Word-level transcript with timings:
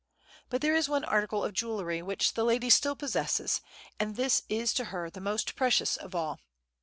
But 0.49 0.61
there 0.61 0.73
is 0.73 0.89
one 0.89 1.03
article 1.05 1.43
of 1.43 1.53
jewellery 1.53 2.01
which 2.01 2.33
the 2.33 2.43
lady 2.43 2.71
still 2.71 2.95
possesses, 2.95 3.61
and 3.99 4.15
this 4.15 4.41
is 4.49 4.73
to 4.73 4.85
her 4.85 5.11
the 5.11 5.21
most 5.21 5.55
precious 5.55 5.95
of 5.95 6.15
all. 6.15 6.39